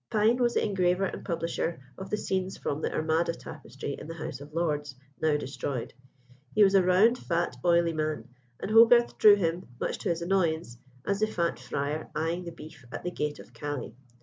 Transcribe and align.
Pine 0.09 0.37
was 0.37 0.55
the 0.55 0.65
engraver 0.65 1.05
and 1.05 1.23
publisher 1.23 1.79
of 1.95 2.09
the 2.09 2.17
scenes 2.17 2.57
from 2.57 2.81
the 2.81 2.91
Armada 2.91 3.35
tapestry 3.35 3.95
in 3.99 4.07
the 4.07 4.15
House 4.15 4.41
of 4.41 4.51
Lords, 4.51 4.95
now 5.21 5.37
destroyed. 5.37 5.93
He 6.55 6.63
was 6.63 6.73
a 6.73 6.81
round, 6.81 7.19
fat, 7.19 7.55
oily 7.63 7.93
man; 7.93 8.27
and 8.59 8.71
Hogarth 8.71 9.19
drew 9.19 9.35
him, 9.35 9.67
much 9.79 9.99
to 9.99 10.09
his 10.09 10.23
annoyance, 10.23 10.79
as 11.05 11.19
the 11.19 11.27
fat 11.27 11.59
friar 11.59 12.09
eyeing 12.15 12.45
the 12.45 12.51
beef 12.51 12.83
at 12.91 13.03
the 13.03 13.11
"Gate 13.11 13.37
of 13.37 13.53
Calais." 13.53 13.93